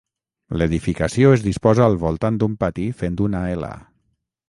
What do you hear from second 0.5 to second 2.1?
L'edificació es disposa al